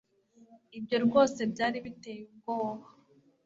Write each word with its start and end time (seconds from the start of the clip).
Ibyo 0.77 0.97
rwose 1.05 1.39
byari 1.51 1.77
biteye 1.85 2.21
ubwoba 2.31 2.85